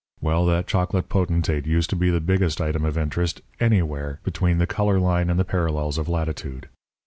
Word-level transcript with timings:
Well, 0.19 0.47
that 0.47 0.65
chocolate 0.65 1.09
potentate 1.09 1.67
used 1.67 1.91
to 1.91 1.95
be 1.95 2.09
the 2.09 2.19
biggest 2.19 2.59
item 2.59 2.85
of 2.85 2.97
interest 2.97 3.41
anywhere 3.59 4.19
between 4.23 4.57
the 4.57 4.65
colour 4.65 4.99
line 4.99 5.29
and 5.29 5.39
the 5.39 5.45
parallels 5.45 5.99
of 5.99 6.09
latitude. 6.09 6.67